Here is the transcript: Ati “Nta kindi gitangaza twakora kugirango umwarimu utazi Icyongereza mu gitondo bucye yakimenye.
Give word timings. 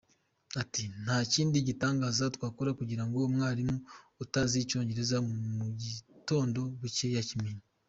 Ati 0.61 0.81
“Nta 1.03 1.17
kindi 1.33 1.57
gitangaza 1.67 2.23
twakora 2.35 2.71
kugirango 2.79 3.15
umwarimu 3.29 3.77
utazi 4.23 4.55
Icyongereza 4.59 5.17
mu 5.57 5.67
gitondo 5.81 6.61
bucye 6.79 7.07
yakimenye. 7.17 7.63